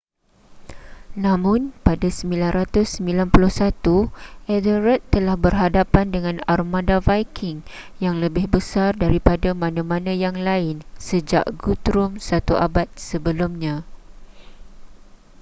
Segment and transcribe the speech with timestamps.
[1.25, 3.29] namun pada 991
[4.55, 7.57] ethelred telah berhadapan dengan armada viking
[8.03, 10.75] yang lebih besar daripada mana-mana yang lain
[11.09, 13.75] sejak guthrum satu abad sebelumnya